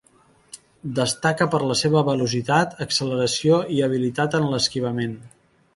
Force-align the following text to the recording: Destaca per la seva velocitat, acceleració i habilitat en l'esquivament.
Destaca 0.99 1.47
per 1.55 1.59
la 1.73 1.77
seva 1.83 2.03
velocitat, 2.09 2.75
acceleració 2.87 3.61
i 3.79 3.83
habilitat 3.89 4.41
en 4.41 4.53
l'esquivament. 4.55 5.17